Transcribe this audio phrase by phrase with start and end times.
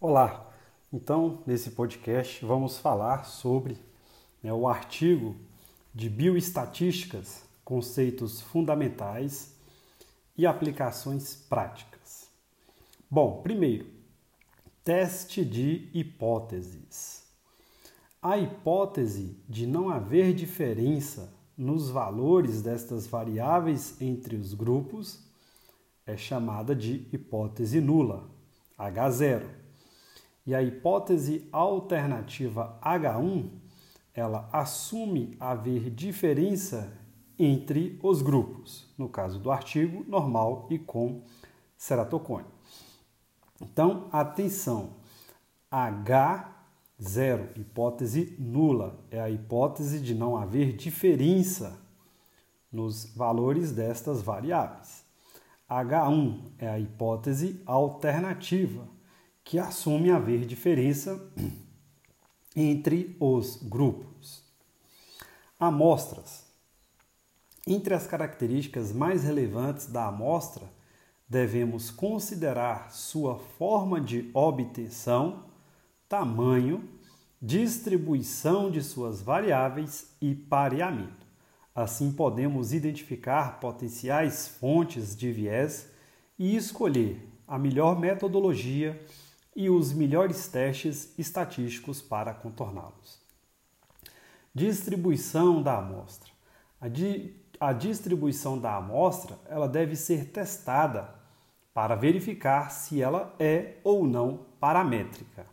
[0.00, 0.48] Olá,
[0.92, 3.76] então nesse podcast vamos falar sobre
[4.40, 5.34] né, o artigo
[5.92, 9.56] de bioestatísticas, conceitos fundamentais
[10.36, 12.30] e aplicações práticas.
[13.10, 13.86] Bom, primeiro,
[14.84, 17.24] teste de hipóteses.
[18.22, 25.28] A hipótese de não haver diferença nos valores destas variáveis entre os grupos
[26.06, 28.30] é chamada de hipótese nula,
[28.78, 29.57] H0
[30.48, 33.50] e a hipótese alternativa H1,
[34.14, 36.90] ela assume haver diferença
[37.38, 41.20] entre os grupos, no caso do artigo normal e com
[41.76, 42.46] ceratocone.
[43.60, 44.94] Então, atenção,
[45.70, 51.78] H0, hipótese nula, é a hipótese de não haver diferença
[52.72, 55.04] nos valores destas variáveis.
[55.68, 58.96] H1 é a hipótese alternativa,
[59.48, 61.18] que assume haver diferença
[62.54, 64.44] entre os grupos.
[65.58, 66.44] Amostras.
[67.66, 70.70] Entre as características mais relevantes da amostra,
[71.26, 75.46] devemos considerar sua forma de obtenção,
[76.06, 76.86] tamanho,
[77.40, 81.26] distribuição de suas variáveis e pareamento.
[81.74, 85.88] Assim, podemos identificar potenciais fontes de viés
[86.38, 89.02] e escolher a melhor metodologia
[89.58, 93.20] e os melhores testes estatísticos para contorná-los.
[94.54, 96.30] Distribuição da amostra.
[96.80, 101.12] A, di a distribuição da amostra ela deve ser testada
[101.74, 105.44] para verificar se ela é ou não paramétrica.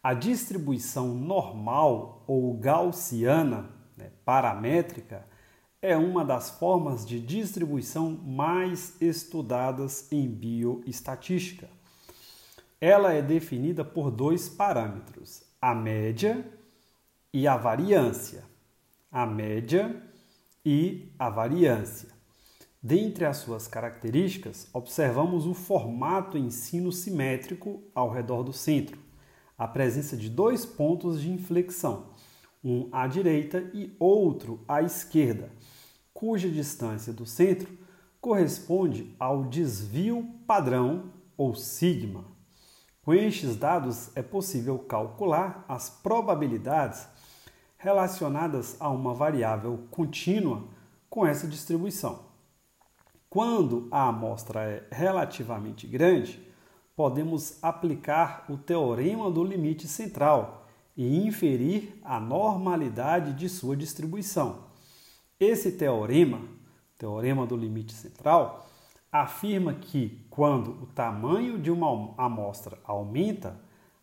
[0.00, 5.26] A distribuição normal ou gaussiana, né, paramétrica,
[5.82, 11.75] é uma das formas de distribuição mais estudadas em bioestatística
[12.80, 16.46] ela é definida por dois parâmetros, a média
[17.32, 18.44] e a variância.
[19.10, 20.02] A média
[20.64, 22.10] e a variância.
[22.82, 28.98] Dentre as suas características, observamos o formato ensino simétrico ao redor do centro,
[29.56, 32.10] a presença de dois pontos de inflexão,
[32.62, 35.50] um à direita e outro à esquerda,
[36.12, 37.76] cuja distância do centro
[38.20, 42.35] corresponde ao desvio padrão ou sigma.
[43.06, 47.06] Com estes dados é possível calcular as probabilidades
[47.78, 50.64] relacionadas a uma variável contínua
[51.08, 52.24] com essa distribuição.
[53.30, 56.44] Quando a amostra é relativamente grande,
[56.96, 60.66] podemos aplicar o teorema do limite central
[60.96, 64.64] e inferir a normalidade de sua distribuição.
[65.38, 66.40] Esse teorema,
[66.98, 68.66] teorema do limite central,
[69.22, 73.60] afirma que quando o tamanho de uma amostra aumenta,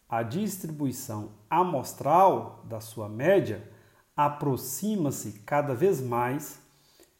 [0.08, 3.68] a distribuição amostral da sua média
[4.16, 6.62] aproxima-se cada vez mais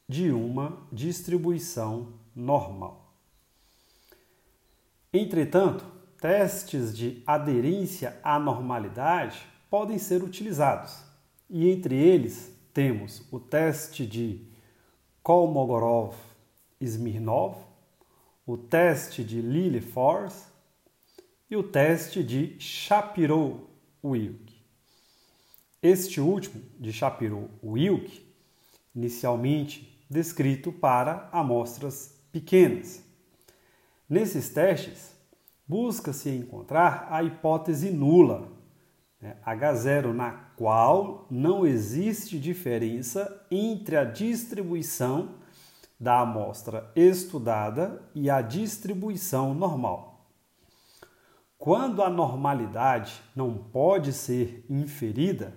[0.08, 3.12] de uma distribuição normal.
[5.12, 5.84] Entretanto,
[6.20, 11.02] testes de aderência à normalidade podem ser utilizados,
[11.50, 14.46] e entre eles temos o teste de
[15.22, 17.73] Kolmogorov-Smirnov,
[18.46, 20.46] o teste de Lilliefors
[21.50, 24.54] e o teste de Shapiro-Wilk.
[25.82, 28.22] Este último, de Shapiro-Wilk,
[28.94, 33.02] inicialmente descrito para amostras pequenas.
[34.08, 35.14] Nesses testes,
[35.66, 38.52] busca-se encontrar a hipótese nula,
[39.20, 45.42] né, H0, na qual não existe diferença entre a distribuição
[45.98, 50.26] da amostra estudada e a distribuição normal.
[51.58, 55.54] Quando a normalidade não pode ser inferida,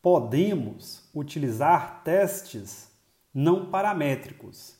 [0.00, 2.90] podemos utilizar testes
[3.32, 4.76] não paramétricos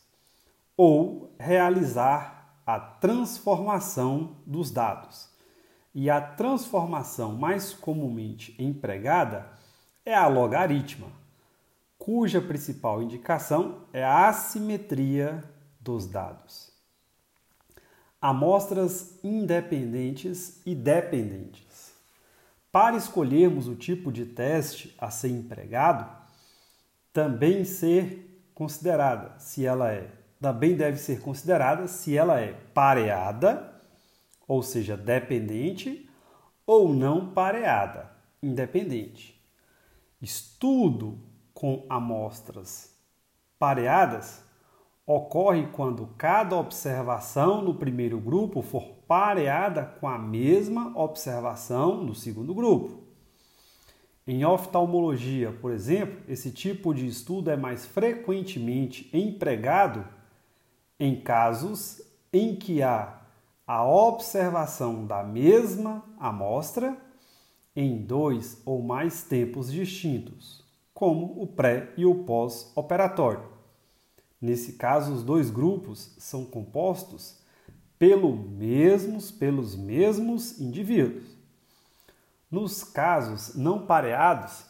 [0.76, 5.30] ou realizar a transformação dos dados.
[5.94, 9.46] E a transformação mais comumente empregada
[10.04, 11.21] é a logaritma
[12.02, 15.40] cuja principal indicação é a assimetria
[15.78, 16.72] dos dados.
[18.20, 21.93] Amostras independentes e dependentes.
[22.72, 26.10] Para escolhermos o tipo de teste a ser empregado,
[27.12, 30.10] também ser considerada se ela é,
[30.40, 33.81] também deve ser considerada se ela é pareada,
[34.49, 36.10] ou seja, dependente,
[36.66, 38.10] ou não pareada,
[38.43, 39.40] independente.
[40.20, 41.31] Estudo
[41.62, 42.93] com amostras
[43.56, 44.44] pareadas
[45.06, 52.53] ocorre quando cada observação no primeiro grupo for pareada com a mesma observação no segundo
[52.53, 53.05] grupo.
[54.26, 60.05] Em oftalmologia, por exemplo, esse tipo de estudo é mais frequentemente empregado
[60.99, 63.20] em casos em que há
[63.64, 66.97] a observação da mesma amostra
[67.76, 70.62] em dois ou mais tempos distintos,
[70.94, 73.44] como o pré e o pós-operatório.
[74.40, 77.40] Nesse caso, os dois grupos são compostos
[77.98, 81.36] pelo mesmos, pelos mesmos indivíduos.
[82.50, 84.64] Nos casos não pareados,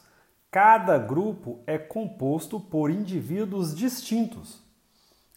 [0.51, 4.63] cada grupo é composto por indivíduos distintos.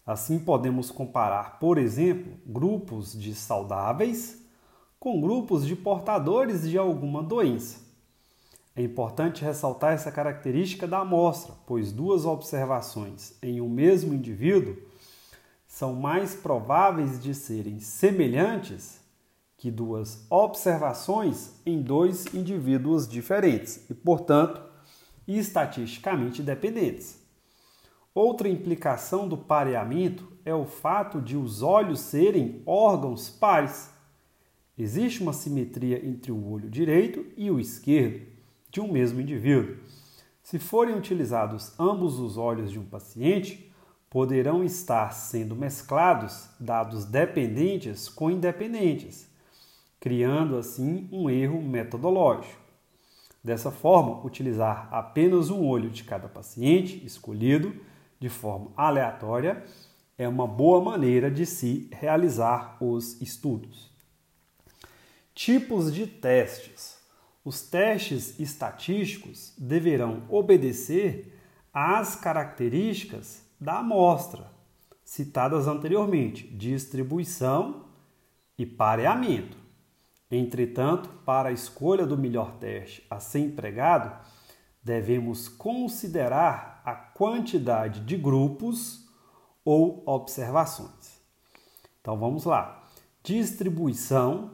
[0.06, 4.44] Assim, podemos comparar, por exemplo, grupos de saudáveis
[5.00, 7.85] com grupos de portadores de alguma doença.
[8.78, 14.76] É importante ressaltar essa característica da amostra, pois duas observações em um mesmo indivíduo
[15.66, 19.00] são mais prováveis de serem semelhantes
[19.56, 24.62] que duas observações em dois indivíduos diferentes e, portanto,
[25.26, 27.18] estatisticamente dependentes.
[28.14, 33.90] Outra implicação do pareamento é o fato de os olhos serem órgãos pares.
[34.76, 38.35] Existe uma simetria entre o olho direito e o esquerdo
[38.76, 39.76] de um mesmo indivíduo.
[40.42, 43.72] Se forem utilizados ambos os olhos de um paciente,
[44.08, 49.34] poderão estar sendo mesclados dados dependentes com independentes
[50.06, 52.60] criando assim um erro metodológico.
[53.42, 57.74] Dessa forma, utilizar apenas um olho de cada paciente escolhido
[58.20, 59.64] de forma aleatória
[60.16, 63.90] é uma boa maneira de se realizar os estudos.
[65.34, 66.95] Tipos de testes.
[67.46, 71.32] Os testes estatísticos deverão obedecer
[71.72, 74.50] às características da amostra
[75.04, 77.84] citadas anteriormente, distribuição
[78.58, 79.56] e pareamento.
[80.28, 84.26] Entretanto, para a escolha do melhor teste a ser empregado,
[84.82, 89.08] devemos considerar a quantidade de grupos
[89.64, 91.20] ou observações.
[92.00, 92.82] Então vamos lá.
[93.22, 94.50] Distribuição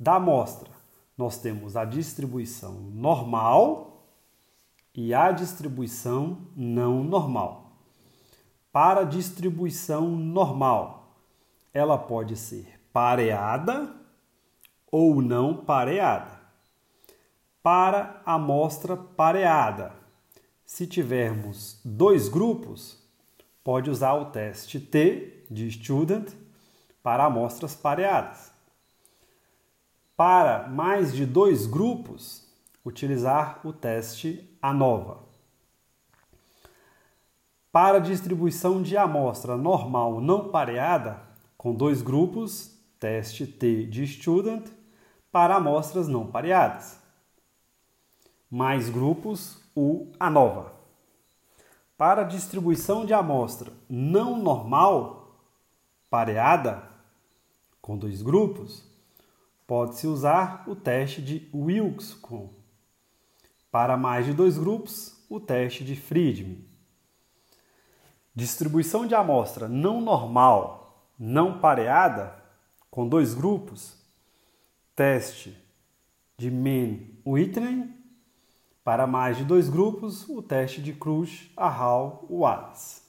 [0.00, 0.71] da amostra.
[1.16, 4.06] Nós temos a distribuição normal
[4.94, 7.72] e a distribuição não normal.
[8.70, 11.18] Para a distribuição normal,
[11.72, 13.94] ela pode ser pareada
[14.90, 16.40] ou não pareada.
[17.62, 19.92] Para a amostra pareada,
[20.64, 22.98] se tivermos dois grupos,
[23.62, 26.30] pode usar o teste T de student
[27.02, 28.51] para amostras pareadas.
[30.24, 32.46] Para mais de dois grupos,
[32.84, 35.18] utilizar o teste ANOVA.
[37.72, 41.20] Para distribuição de amostra normal não pareada,
[41.58, 44.64] com dois grupos, teste T de student
[45.32, 47.00] para amostras não pareadas.
[48.48, 50.72] Mais grupos, o ANOVA.
[51.98, 55.36] Para distribuição de amostra não normal,
[56.08, 56.80] pareada,
[57.80, 58.91] com dois grupos,
[59.72, 62.50] pode-se usar o teste de Wilkes-Coon.
[63.70, 66.62] Para mais de dois grupos, o teste de Friedman.
[68.34, 72.38] Distribuição de amostra não normal, não pareada,
[72.90, 73.96] com dois grupos,
[74.94, 75.56] teste
[76.36, 77.94] de Mann-Whitney.
[78.84, 83.00] Para mais de dois grupos, o teste de Cruz, Arral, Wallace.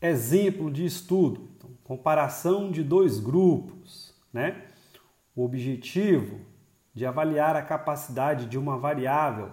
[0.00, 4.03] Exemplo de estudo: então, comparação de dois grupos.
[4.34, 4.66] Né?
[5.34, 6.40] O objetivo
[6.92, 9.52] de avaliar a capacidade de uma variável.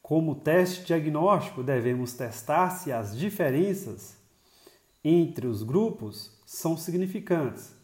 [0.00, 4.16] Como teste diagnóstico, devemos testar se as diferenças
[5.04, 7.74] entre os grupos são significantes.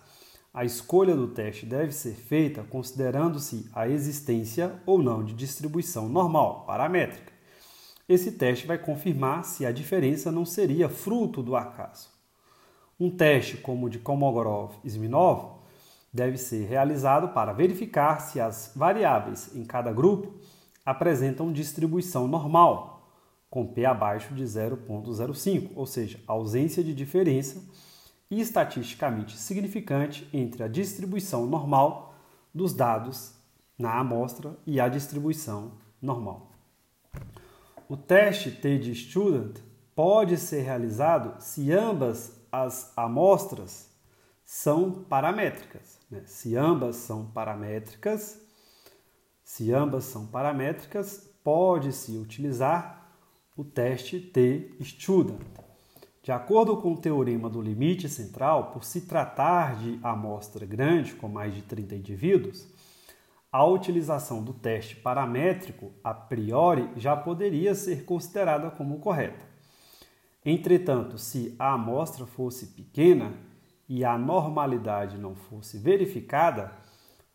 [0.54, 6.64] a escolha do teste deve ser feita considerando-se a existência ou não de distribuição normal,
[6.64, 7.32] paramétrica.
[8.08, 12.15] Esse teste vai confirmar se a diferença não seria fruto do acaso.
[12.98, 15.56] Um teste como o de Kolmogorov-Smirnov
[16.12, 20.34] deve ser realizado para verificar se as variáveis em cada grupo
[20.84, 23.10] apresentam distribuição normal,
[23.50, 27.62] com P abaixo de 0,05, ou seja, ausência de diferença
[28.30, 32.14] e estatisticamente significante entre a distribuição normal
[32.54, 33.34] dos dados
[33.78, 36.50] na amostra e a distribuição normal.
[37.88, 39.58] O teste TD Student
[39.94, 43.90] pode ser realizado se ambas as amostras
[44.42, 45.98] são paramétricas.
[46.10, 46.22] Né?
[46.24, 48.40] Se ambas são paramétricas,
[49.44, 53.12] se ambas são paramétricas, pode-se utilizar
[53.56, 55.40] o teste T-Student.
[56.22, 61.28] De acordo com o teorema do limite central, por se tratar de amostra grande, com
[61.28, 62.66] mais de 30 indivíduos,
[63.52, 69.55] a utilização do teste paramétrico a priori já poderia ser considerada como correta.
[70.48, 73.34] Entretanto, se a amostra fosse pequena
[73.88, 76.72] e a normalidade não fosse verificada,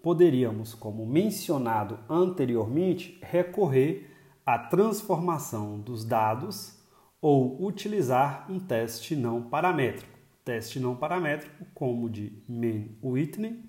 [0.02, 4.10] poderíamos, como mencionado anteriormente, recorrer
[4.46, 6.80] à transformação dos dados
[7.22, 10.18] ou utilizar um teste não paramétrico.
[10.46, 13.62] Teste não paramétrico, como de Mann-Whitney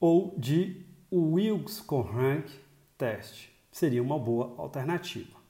[0.00, 2.50] ou de Wilks-Corank
[2.96, 5.41] teste, seria uma boa alternativa.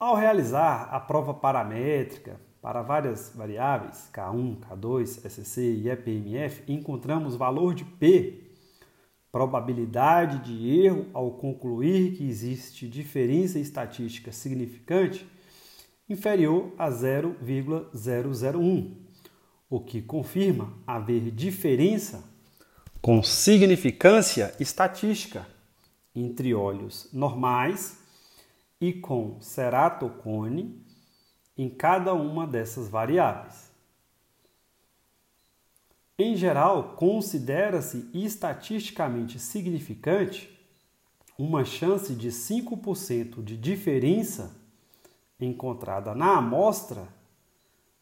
[0.00, 7.74] Ao realizar a prova paramétrica para várias variáveis, K1, K2, SCC e EPMF, encontramos valor
[7.74, 8.44] de P,
[9.30, 15.28] probabilidade de erro ao concluir que existe diferença estatística significante
[16.08, 18.96] inferior a 0,001,
[19.68, 22.24] o que confirma haver diferença
[23.02, 25.46] com significância estatística
[26.14, 27.99] entre olhos normais
[28.80, 30.80] e com ceratocone
[31.56, 33.70] em cada uma dessas variáveis.
[36.18, 40.58] Em geral, considera-se estatisticamente significante
[41.38, 44.54] uma chance de 5% de diferença
[45.38, 47.08] encontrada na amostra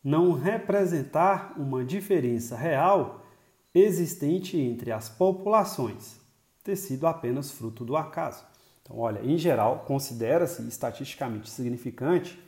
[0.02, 3.26] não representar uma diferença real
[3.74, 6.20] existente entre as populações,
[6.64, 8.44] ter sido apenas fruto do acaso.
[8.88, 12.42] Então, olha, em geral, considera-se estatisticamente significante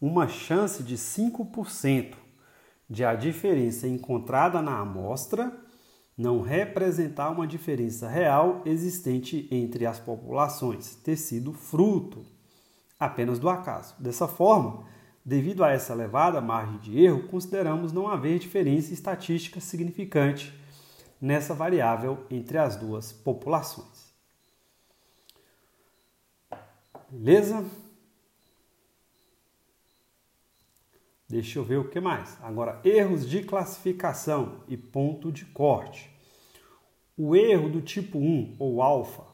[0.00, 2.14] uma chance de 5%
[2.88, 5.52] de a diferença encontrada na amostra
[6.16, 12.24] não representar uma diferença real existente entre as populações, ter sido fruto
[13.00, 13.94] apenas do acaso.
[13.98, 14.84] Dessa forma,
[15.24, 20.56] devido a essa elevada margem de erro, consideramos não haver diferença estatística significante
[21.20, 24.11] nessa variável entre as duas populações.
[27.12, 27.70] Beleza?
[31.28, 32.38] Deixa eu ver o que mais.
[32.42, 36.10] Agora, erros de classificação e ponto de corte.
[37.14, 39.26] O erro do tipo 1 ou alfa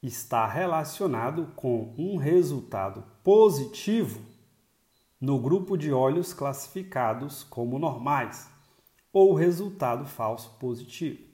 [0.00, 4.20] está relacionado com um resultado positivo
[5.20, 8.48] no grupo de olhos classificados como normais
[9.12, 11.24] ou resultado falso positivo.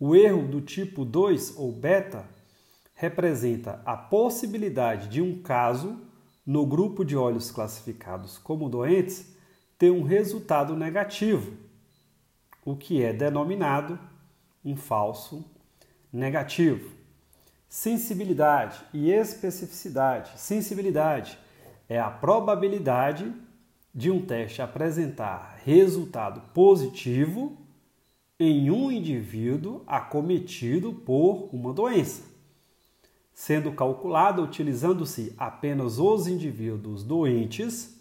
[0.00, 2.33] O erro do tipo 2 ou beta
[2.94, 6.00] representa a possibilidade de um caso
[6.46, 9.34] no grupo de olhos classificados como doentes
[9.76, 11.52] ter um resultado negativo,
[12.64, 13.98] o que é denominado
[14.64, 15.44] um falso
[16.12, 16.92] negativo.
[17.68, 20.38] Sensibilidade e especificidade.
[20.38, 21.36] Sensibilidade
[21.88, 23.34] é a probabilidade
[23.92, 27.58] de um teste apresentar resultado positivo
[28.38, 32.33] em um indivíduo acometido por uma doença
[33.34, 37.94] sendo calculada utilizando-se apenas os indivíduos doentes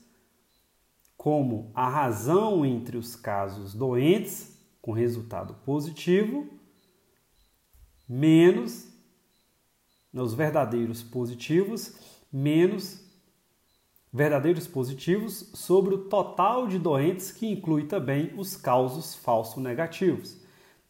[1.18, 6.48] como a razão entre os casos doentes com resultado positivo
[8.08, 8.88] menos
[10.12, 11.96] nos verdadeiros positivos
[12.32, 13.04] menos
[14.14, 20.38] verdadeiros positivos sobre o total de doentes, que inclui também os causos falso negativos.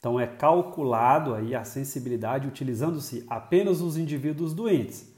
[0.03, 5.09] Então é calculado aí a sensibilidade utilizando-se apenas os indivíduos doentes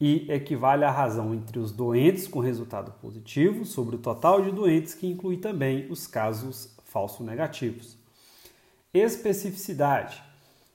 [0.00, 4.94] e equivale à razão entre os doentes com resultado positivo sobre o total de doentes,
[4.94, 7.96] que inclui também os casos falso negativos.
[8.92, 10.20] Especificidade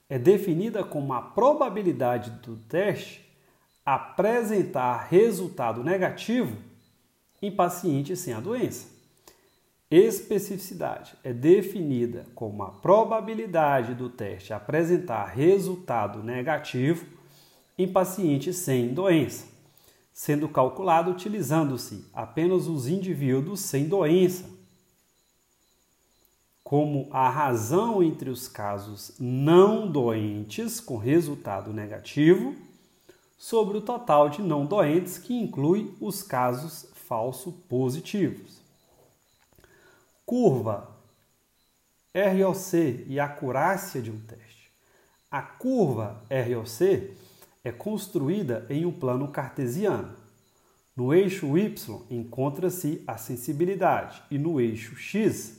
[0.08, 3.30] é definida como a probabilidade do teste
[3.86, 6.56] apresentar resultado negativo
[7.42, 8.99] em pacientes sem a doença.
[9.92, 17.08] Especificidade é definida como a probabilidade do teste apresentar resultado negativo
[17.76, 19.48] em pacientes sem doença,
[20.14, 24.46] sendo calculado utilizando-se apenas os indivíduos sem doença.
[26.64, 32.56] Como a razão entre os casos não doentes com resultado negativo
[33.40, 38.59] sobre o total de não doentes, que inclui os casos falso positivos.
[40.30, 40.88] Curva
[42.14, 42.74] ROC
[43.08, 44.70] e acurácia de um teste.
[45.32, 47.18] A curva ROC
[47.64, 50.16] é construída em um plano cartesiano.
[50.96, 51.74] No eixo y
[52.12, 55.58] encontra-se a sensibilidade e no eixo x,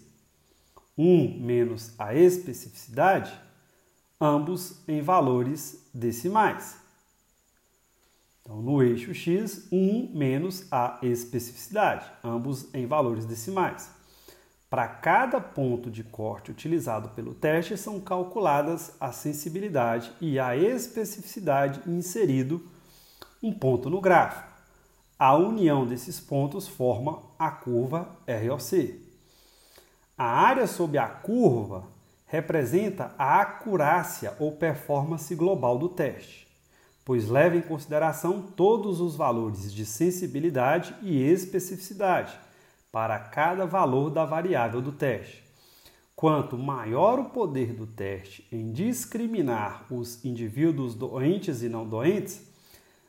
[0.97, 3.37] 1 menos a especificidade,
[4.21, 6.77] ambos em valores decimais.
[8.43, 13.99] Então, no eixo x, 1 menos a especificidade, ambos em valores decimais.
[14.71, 21.83] Para cada ponto de corte utilizado pelo teste, são calculadas a sensibilidade e a especificidade
[21.91, 22.65] inserido
[23.43, 24.49] um ponto no gráfico.
[25.19, 28.95] A união desses pontos forma a curva ROC.
[30.17, 31.83] A área sob a curva
[32.27, 36.49] representa a acurácia ou performance global do teste
[37.11, 42.39] pois leva em consideração todos os valores de sensibilidade e especificidade
[42.90, 45.44] para cada valor da variável do teste.
[46.16, 52.50] Quanto maior o poder do teste em discriminar os indivíduos doentes e não doentes,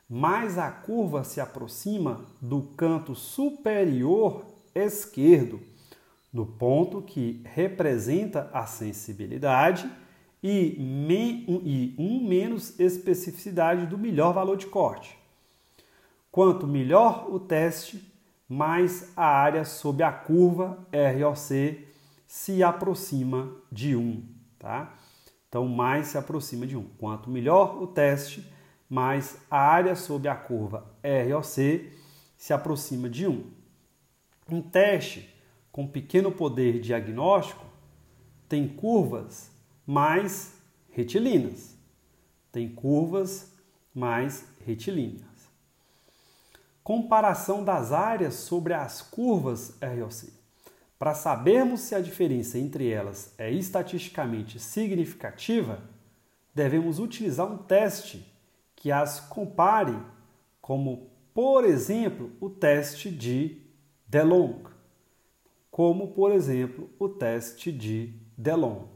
[0.10, 5.60] mais a curva se aproxima do canto superior esquerdo,
[6.32, 9.90] no ponto que representa a sensibilidade
[10.42, 10.78] e,
[11.66, 15.18] e um menos especificidade do melhor valor de corte.
[16.32, 18.11] Quanto melhor o teste,
[18.52, 21.88] mais a área sob a curva ROC
[22.28, 24.26] se aproxima de 1.
[24.60, 24.94] Tá?
[25.48, 26.84] Então, mais se aproxima de 1.
[26.98, 28.46] Quanto melhor o teste,
[28.90, 31.94] mais a área sob a curva ROC
[32.36, 33.42] se aproxima de 1.
[34.52, 35.34] Um teste
[35.72, 37.66] com pequeno poder diagnóstico
[38.50, 39.50] tem curvas
[39.88, 41.78] mais retilíneas.
[42.52, 43.50] Tem curvas
[43.96, 45.31] mais retilíneas.
[46.92, 50.30] Comparação das áreas sobre as curvas ROC.
[51.00, 55.82] Para sabermos se a diferença entre elas é estatisticamente significativa,
[56.54, 58.30] devemos utilizar um teste
[58.76, 59.98] que as compare,
[60.62, 63.62] como, por exemplo, o teste de
[64.06, 64.66] DeLong,
[65.72, 68.90] como, por exemplo, o teste de DeLong.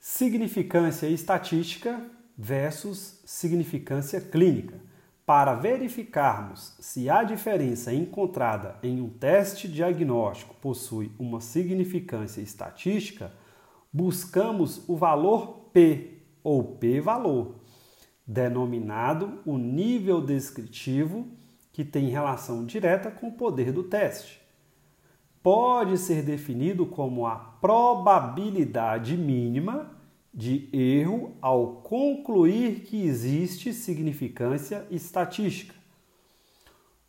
[0.00, 2.04] Significância estatística
[2.36, 4.80] versus significância clínica.
[5.24, 13.32] Para verificarmos se a diferença encontrada em um teste diagnóstico possui uma significância estatística,
[13.92, 17.54] buscamos o valor P ou p-valor,
[18.26, 21.28] denominado o nível descritivo
[21.72, 24.42] que tem relação direta com o poder do teste.
[25.42, 30.01] Pode ser definido como a probabilidade mínima
[30.32, 35.74] de erro ao concluir que existe significância estatística.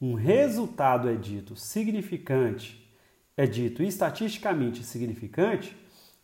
[0.01, 2.85] Um resultado é dito significante,
[3.37, 5.77] é dito estatisticamente significante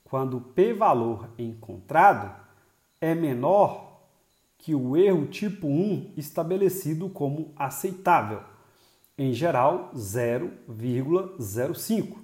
[0.03, 2.35] quando o p-valor encontrado
[2.99, 3.87] é menor
[4.57, 8.41] que o erro tipo 1 estabelecido como aceitável,
[9.17, 12.17] em geral 0,05.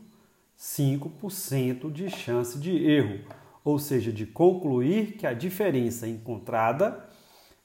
[0.58, 3.26] 5% de chance de erro,
[3.66, 7.10] ou seja, de concluir que a diferença encontrada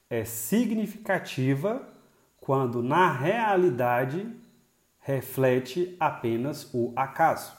[0.09, 1.87] é significativa
[2.41, 4.27] quando na realidade
[4.99, 7.53] reflete apenas o acaso.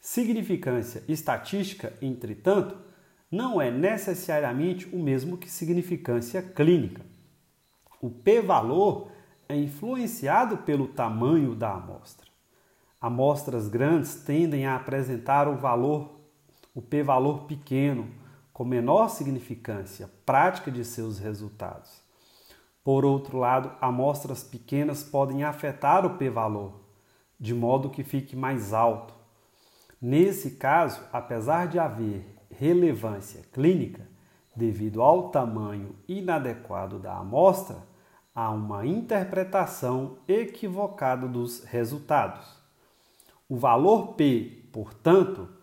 [0.00, 2.76] Significância estatística, entretanto,
[3.30, 7.02] não é necessariamente o mesmo que significância clínica.
[8.00, 9.10] O p-valor
[9.48, 12.26] é influenciado pelo tamanho da amostra.
[13.00, 16.15] Amostras grandes tendem a apresentar o valor,
[16.76, 18.06] o p-valor pequeno,
[18.52, 22.02] com menor significância prática de seus resultados.
[22.84, 26.74] Por outro lado, amostras pequenas podem afetar o p-valor,
[27.40, 29.14] de modo que fique mais alto.
[30.00, 34.06] Nesse caso, apesar de haver relevância clínica,
[34.54, 37.78] devido ao tamanho inadequado da amostra,
[38.34, 42.46] há uma interpretação equivocada dos resultados.
[43.48, 45.55] O valor P, portanto,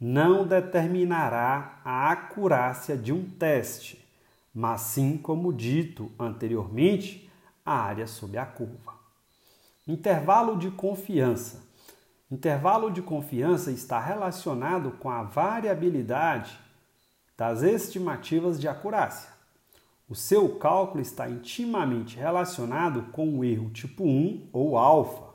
[0.00, 4.02] não determinará a acurácia de um teste,
[4.54, 7.30] mas sim, como dito anteriormente,
[7.64, 8.94] a área sob a curva.
[9.86, 11.68] Intervalo de confiança.
[12.30, 16.58] Intervalo de confiança está relacionado com a variabilidade
[17.36, 19.30] das estimativas de acurácia.
[20.08, 25.34] O seu cálculo está intimamente relacionado com o erro tipo 1 ou alfa.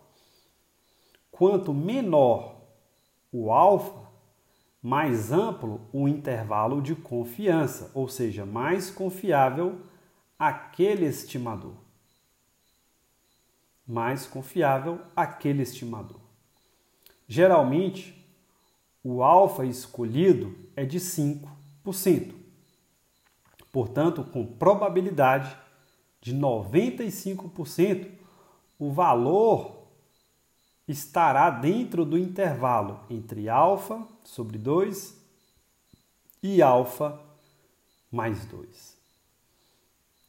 [1.32, 2.56] Quanto menor
[3.32, 4.05] o alfa,
[4.86, 9.82] mais amplo o intervalo de confiança, ou seja, mais confiável
[10.38, 11.74] aquele estimador.
[13.88, 16.20] Mais confiável aquele estimador.
[17.28, 18.24] Geralmente,
[19.04, 22.36] o alfa escolhido é de 5%.
[23.72, 25.58] Portanto, com probabilidade
[26.22, 28.12] de 95%,
[28.78, 29.75] o valor
[30.88, 35.16] estará dentro do intervalo entre alfa sobre 2
[36.44, 37.20] e alfa
[38.12, 38.96] mais 2.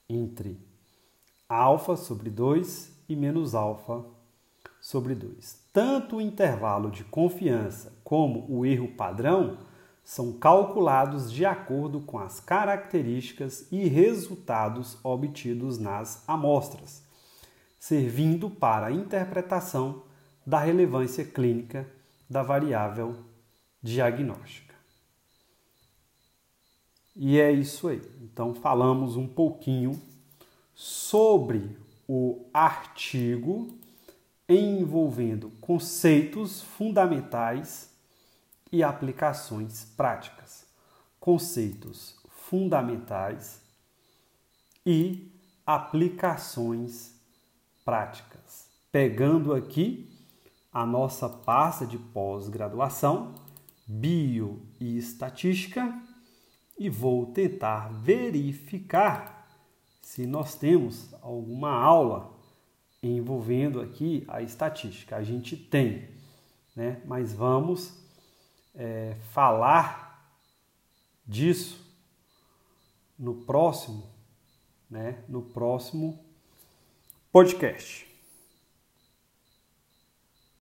[0.09, 0.59] Entre
[1.49, 4.05] alfa sobre 2 e menos alfa
[4.81, 5.59] sobre 2.
[5.73, 9.59] Tanto o intervalo de confiança como o erro padrão
[10.03, 17.03] são calculados de acordo com as características e resultados obtidos nas amostras,
[17.79, 20.06] servindo para a interpretação
[20.47, 21.85] da relevância clínica
[22.31, 23.17] da variável
[23.83, 24.75] diagnóstica.
[27.17, 28.03] E é isso aí.
[28.21, 30.01] Então, falamos um pouquinho
[30.75, 33.77] sobre o artigo
[34.49, 37.91] envolvendo conceitos fundamentais
[38.71, 40.65] e aplicações práticas.
[41.19, 43.61] Conceitos fundamentais
[44.85, 45.33] e
[45.67, 47.15] aplicações
[47.85, 48.67] práticas.
[48.93, 50.16] Pegando aqui
[50.77, 53.35] a nossa pasta de pós-graduação,
[53.87, 56.03] Bio e Estatística,
[56.79, 59.49] e vou tentar verificar
[60.03, 62.31] se nós temos alguma aula
[63.03, 65.17] envolvendo aqui a estatística.
[65.17, 66.11] A gente tem,
[66.77, 67.01] né?
[67.07, 67.99] mas vamos
[68.75, 70.31] é, falar
[71.27, 71.83] disso
[73.19, 74.07] no próximo,
[74.91, 75.25] né?
[75.27, 76.23] no próximo
[77.33, 78.16] podcast.